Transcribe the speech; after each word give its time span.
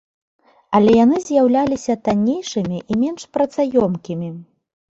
Але 0.77 0.91
яны 0.99 1.19
з'яўляліся 1.27 1.97
таннейшымі 2.07 2.79
і 2.81 2.93
менш 3.03 3.29
працаёмкімі. 3.39 4.29